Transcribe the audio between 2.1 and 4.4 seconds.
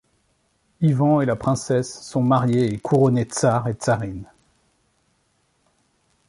mariés et couronnés Tsar et Tsarine.